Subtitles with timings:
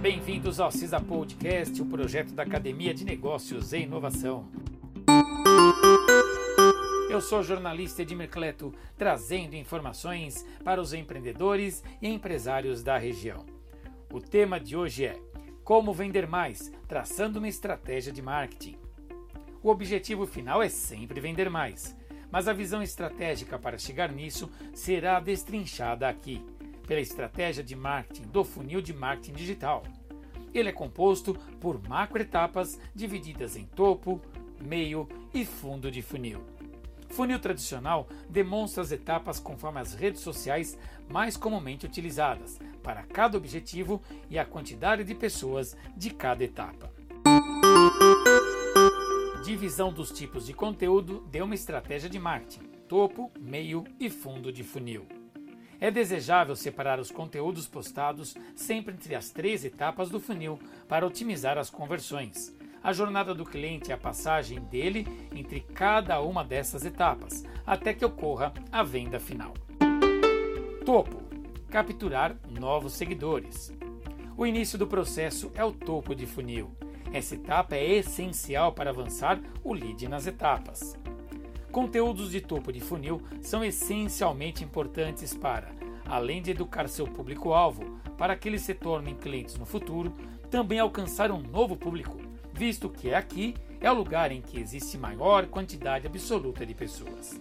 [0.00, 4.48] Bem-vindos ao CISA Podcast, o projeto da Academia de Negócios e Inovação.
[7.08, 13.44] Eu sou jornalista Edmir Cleto, trazendo informações para os empreendedores e empresários da região.
[14.12, 15.20] O tema de hoje é
[15.62, 18.76] Como vender mais, traçando uma estratégia de marketing.
[19.62, 21.96] O objetivo final é sempre vender mais,
[22.30, 26.42] mas a visão estratégica para chegar nisso será destrinchada aqui
[26.86, 29.82] pela estratégia de marketing do funil de marketing digital.
[30.54, 34.20] Ele é composto por macroetapas divididas em topo,
[34.60, 36.42] meio e fundo de funil.
[37.08, 40.78] Funil tradicional demonstra as etapas conforme as redes sociais
[41.10, 46.90] mais comumente utilizadas para cada objetivo e a quantidade de pessoas de cada etapa.
[49.44, 54.62] Divisão dos tipos de conteúdo de uma estratégia de marketing: topo, meio e fundo de
[54.62, 55.21] funil.
[55.82, 61.58] É desejável separar os conteúdos postados sempre entre as três etapas do funil para otimizar
[61.58, 62.56] as conversões.
[62.80, 68.04] A jornada do cliente é a passagem dele entre cada uma dessas etapas, até que
[68.04, 69.54] ocorra a venda final.
[70.86, 71.20] Topo
[71.68, 73.76] capturar novos seguidores.
[74.36, 76.70] O início do processo é o topo de funil.
[77.12, 80.96] Essa etapa é essencial para avançar o lead nas etapas.
[81.72, 85.72] Conteúdos de topo de funil são essencialmente importantes para,
[86.04, 90.12] além de educar seu público-alvo para que eles se tornem clientes no futuro,
[90.50, 92.18] também alcançar um novo público,
[92.52, 97.40] visto que aqui é o lugar em que existe maior quantidade absoluta de pessoas.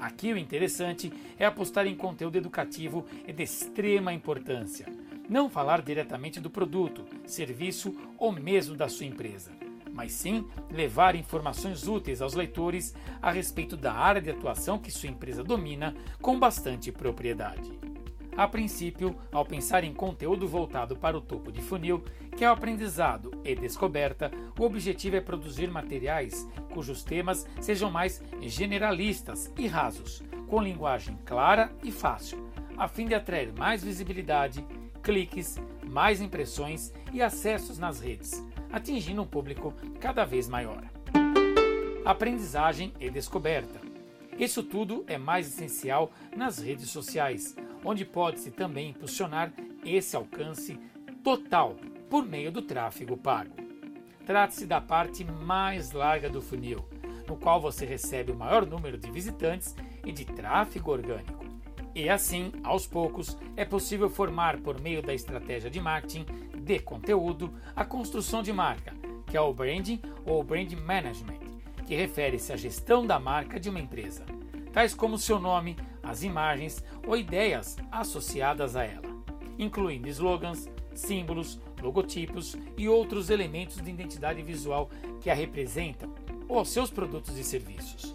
[0.00, 4.86] Aqui o interessante é apostar em conteúdo educativo é de extrema importância.
[5.28, 9.61] Não falar diretamente do produto, serviço ou mesmo da sua empresa
[9.92, 15.08] mas sim levar informações úteis aos leitores a respeito da área de atuação que sua
[15.08, 17.72] empresa domina com bastante propriedade.
[18.34, 22.02] A princípio, ao pensar em conteúdo voltado para o topo de funil,
[22.34, 28.22] que é o aprendizado e descoberta, o objetivo é produzir materiais cujos temas sejam mais
[28.40, 34.66] generalistas e rasos, com linguagem clara e fácil, a fim de atrair mais visibilidade,
[35.02, 35.60] cliques,
[35.92, 38.42] mais impressões e acessos nas redes,
[38.72, 40.82] atingindo um público cada vez maior.
[42.04, 43.78] Aprendizagem e descoberta.
[44.38, 47.54] Isso tudo é mais essencial nas redes sociais,
[47.84, 49.52] onde pode-se também impulsionar
[49.84, 50.80] esse alcance
[51.22, 51.76] total
[52.08, 53.54] por meio do tráfego pago.
[54.24, 56.84] Trata-se da parte mais larga do funil,
[57.28, 61.41] no qual você recebe o maior número de visitantes e de tráfego orgânico.
[61.94, 66.24] E assim, aos poucos, é possível formar, por meio da estratégia de marketing,
[66.56, 68.94] de conteúdo, a construção de marca,
[69.26, 71.40] que é o branding ou brand management,
[71.86, 74.24] que refere-se à gestão da marca de uma empresa,
[74.72, 79.08] tais como seu nome, as imagens ou ideias associadas a ela,
[79.58, 84.88] incluindo slogans, símbolos, logotipos e outros elementos de identidade visual
[85.20, 86.14] que a representam
[86.48, 88.14] ou seus produtos e serviços.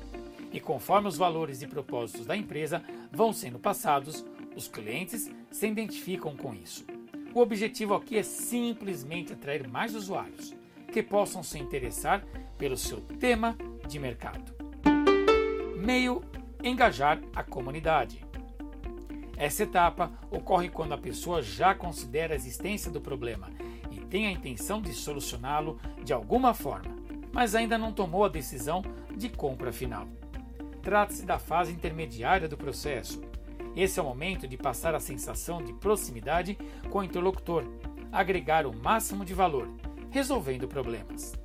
[0.51, 2.81] E conforme os valores e propósitos da empresa
[3.12, 4.25] vão sendo passados,
[4.56, 6.85] os clientes se identificam com isso.
[7.34, 10.56] O objetivo aqui é simplesmente atrair mais usuários
[10.91, 12.25] que possam se interessar
[12.57, 13.56] pelo seu tema
[13.88, 14.56] de mercado.
[15.78, 16.23] Meio
[16.63, 18.25] engajar a comunidade.
[19.38, 23.51] Essa etapa ocorre quando a pessoa já considera a existência do problema
[23.91, 26.95] e tem a intenção de solucioná-lo de alguma forma,
[27.31, 28.81] mas ainda não tomou a decisão
[29.16, 30.07] de compra final.
[30.88, 33.22] Trata-se da fase intermediária do processo,
[33.75, 36.58] esse é o momento de passar a sensação de proximidade
[36.90, 37.66] com o interlocutor,
[38.09, 39.68] agregar o máximo de valor,
[40.09, 41.38] resolvendo problemas.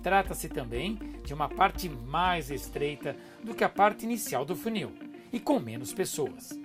[0.00, 4.92] Trata-se também de uma parte mais estreita do que a parte inicial do funil
[5.32, 6.56] e com menos pessoas.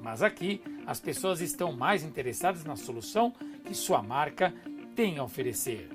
[0.00, 3.30] Mas aqui as pessoas estão mais interessadas na solução
[3.66, 4.54] que sua marca
[4.96, 5.90] tem a oferecer.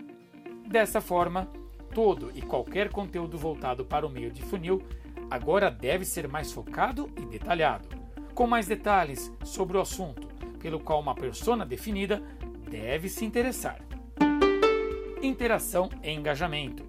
[0.68, 1.52] Dessa forma,
[1.96, 4.84] todo e qualquer conteúdo voltado para o meio de funil
[5.30, 8.04] agora deve ser mais focado e detalhado
[8.34, 10.28] com mais detalhes sobre o assunto,
[10.60, 12.22] pelo qual uma persona definida
[12.70, 13.80] deve se interessar.
[15.22, 16.84] Interação e engajamento.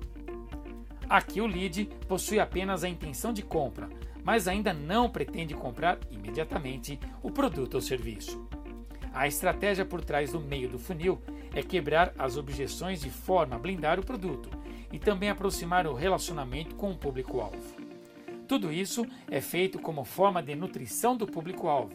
[1.08, 3.88] Aqui o lead possui apenas a intenção de compra,
[4.24, 8.48] mas ainda não pretende comprar imediatamente o produto ou serviço.
[9.12, 11.20] A estratégia por trás do meio do funil
[11.54, 14.48] é quebrar as objeções de forma a blindar o produto
[14.90, 17.83] e também aproximar o relacionamento com o público-alvo.
[18.46, 21.94] Tudo isso é feito como forma de nutrição do público-alvo.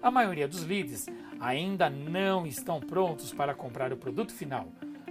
[0.00, 1.06] A maioria dos leads
[1.40, 4.68] ainda não estão prontos para comprar o produto final,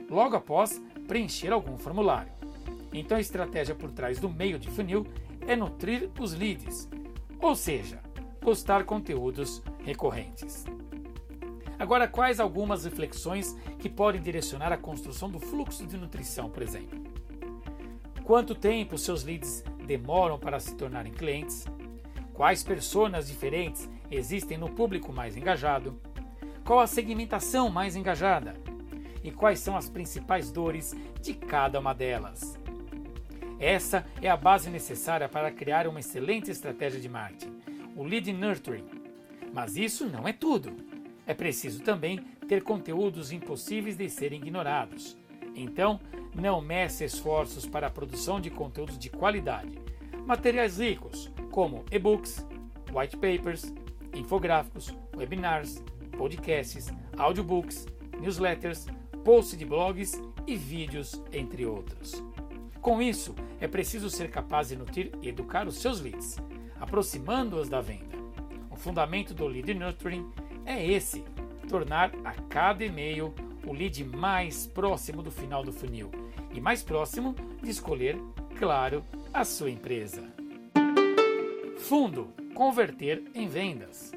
[0.09, 2.31] logo após preencher algum formulário.
[2.93, 5.05] Então a estratégia por trás do meio de funil
[5.45, 6.89] é nutrir os leads,
[7.41, 8.01] ou seja,
[8.39, 10.65] postar conteúdos recorrentes.
[11.77, 16.97] Agora, quais algumas reflexões que podem direcionar a construção do fluxo de nutrição, por exemplo?
[18.23, 21.65] Quanto tempo seus leads demoram para se tornarem clientes?
[22.33, 25.99] Quais personas diferentes existem no público mais engajado?
[26.63, 28.55] Qual a segmentação mais engajada?
[29.23, 32.59] E quais são as principais dores de cada uma delas?
[33.59, 37.57] Essa é a base necessária para criar uma excelente estratégia de marketing,
[37.95, 38.85] o lead nurturing.
[39.51, 40.71] Mas isso não é tudo.
[41.25, 45.17] É preciso também ter conteúdos impossíveis de serem ignorados.
[45.55, 45.99] Então,
[46.37, 49.81] não mece esforços para a produção de conteúdos de qualidade.
[50.25, 52.45] Materiais ricos, como e-books,
[52.93, 53.73] white papers,
[54.13, 55.83] infográficos, webinars,
[56.15, 57.87] podcasts, audiobooks,
[58.19, 58.85] newsletters,
[59.23, 62.23] posts de blogs e vídeos, entre outros.
[62.81, 66.37] Com isso, é preciso ser capaz de nutrir e educar os seus leads,
[66.79, 68.15] aproximando-os da venda.
[68.69, 70.31] O fundamento do lead nurturing
[70.65, 71.25] é esse:
[71.67, 73.33] tornar a cada e-mail
[73.65, 76.11] o lead mais próximo do final do funil
[76.57, 78.19] e mais próximo de escolher,
[78.57, 80.24] claro, a sua empresa.
[81.77, 84.12] Fundo converter em vendas.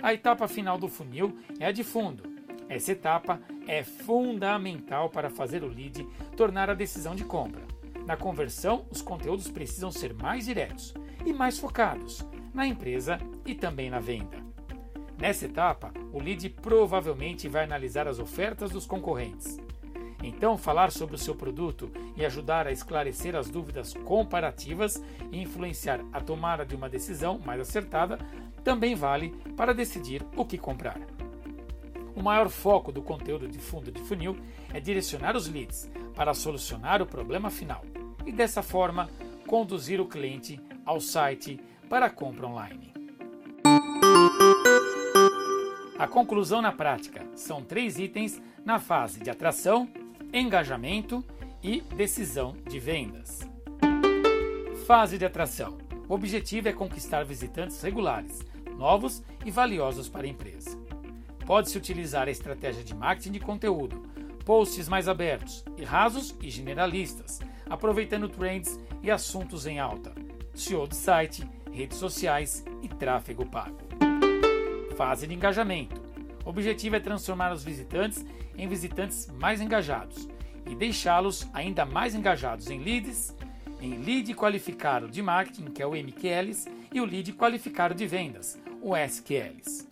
[0.00, 2.22] A etapa final do funil é a de fundo.
[2.70, 7.62] Essa etapa é fundamental para fazer o lead tornar a decisão de compra.
[8.06, 10.94] Na conversão, os conteúdos precisam ser mais diretos
[11.26, 12.24] e mais focados
[12.54, 14.38] na empresa e também na venda.
[15.18, 19.58] Nessa etapa, o lead provavelmente vai analisar as ofertas dos concorrentes.
[20.22, 26.00] Então, falar sobre o seu produto e ajudar a esclarecer as dúvidas comparativas e influenciar
[26.12, 28.18] a tomada de uma decisão mais acertada
[28.64, 31.00] também vale para decidir o que comprar.
[32.16, 34.36] O maior foco do conteúdo de fundo de funil
[34.74, 37.84] é direcionar os leads para solucionar o problema final
[38.26, 39.08] e, dessa forma,
[39.46, 42.92] conduzir o cliente ao site para a compra online.
[45.98, 49.88] A conclusão na prática são três itens na fase de atração,
[50.32, 51.24] engajamento
[51.62, 53.40] e decisão de vendas.
[54.86, 55.78] Fase de atração:
[56.08, 58.40] o objetivo é conquistar visitantes regulares,
[58.76, 60.78] novos e valiosos para a empresa.
[61.46, 64.02] Pode-se utilizar a estratégia de marketing de conteúdo,
[64.44, 70.12] posts mais abertos e rasos e generalistas, aproveitando trends e assuntos em alta,
[70.54, 73.78] SEO de site, redes sociais e tráfego pago.
[74.96, 75.97] Fase de engajamento.
[76.48, 78.24] O objetivo é transformar os visitantes
[78.56, 80.26] em visitantes mais engajados
[80.64, 83.36] e deixá-los ainda mais engajados em leads,
[83.82, 88.58] em lead qualificado de marketing, que é o MQLs, e o lead qualificado de vendas,
[88.80, 89.86] o SQLs.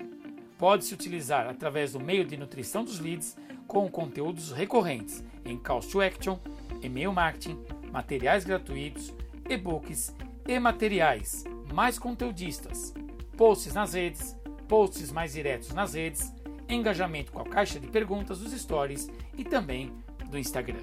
[0.56, 3.36] Pode-se utilizar através do meio de nutrição dos leads
[3.66, 6.38] com conteúdos recorrentes em call to action,
[6.80, 7.62] e-mail marketing,
[7.92, 9.12] materiais gratuitos,
[9.46, 10.16] e-books
[10.48, 11.44] e materiais
[11.74, 12.94] mais conteudistas,
[13.36, 14.34] posts nas redes,
[14.66, 16.34] posts mais diretos nas redes,
[16.68, 19.92] engajamento com a caixa de perguntas dos stories e também
[20.28, 20.82] do Instagram.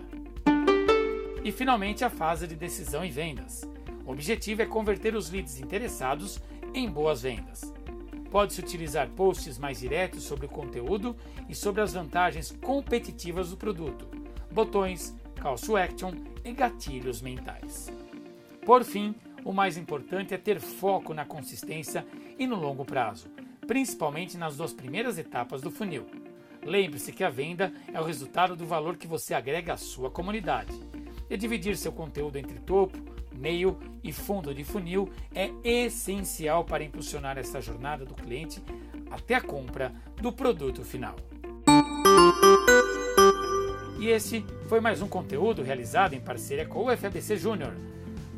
[1.43, 3.61] E finalmente a fase de decisão e vendas.
[4.05, 6.39] O objetivo é converter os leads interessados
[6.73, 7.73] em boas vendas.
[8.29, 11.15] Pode-se utilizar posts mais diretos sobre o conteúdo
[11.47, 14.07] e sobre as vantagens competitivas do produto,
[14.51, 16.13] botões, call to action
[16.43, 17.91] e gatilhos mentais.
[18.65, 19.13] Por fim,
[19.43, 22.05] o mais importante é ter foco na consistência
[22.39, 23.29] e no longo prazo,
[23.67, 26.05] principalmente nas duas primeiras etapas do funil.
[26.65, 30.73] Lembre-se que a venda é o resultado do valor que você agrega à sua comunidade.
[31.29, 32.97] E dividir seu conteúdo entre topo,
[33.33, 38.61] meio e fundo de funil é essencial para impulsionar essa jornada do cliente
[39.11, 41.15] até a compra do produto final.
[43.99, 47.73] E esse foi mais um conteúdo realizado em parceria com o FABC Júnior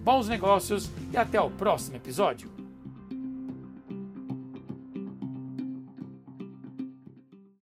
[0.06, 2.55] Bons negócios e até o próximo episódio.